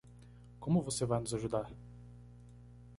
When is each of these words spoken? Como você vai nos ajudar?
Como 0.59 0.81
você 0.81 1.05
vai 1.05 1.19
nos 1.19 1.31
ajudar? 1.31 1.71